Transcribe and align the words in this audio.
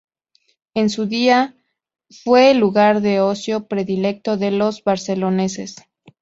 En 0.73 0.89
su 0.89 1.05
día, 1.05 1.55
fue 2.23 2.49
el 2.49 2.57
lugar 2.57 3.01
de 3.01 3.19
ocio 3.19 3.67
predilecto 3.67 4.35
de 4.35 4.49
los 4.49 4.83
barceloneses. 4.83 5.75